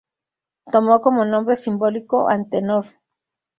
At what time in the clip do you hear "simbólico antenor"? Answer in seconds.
1.55-2.87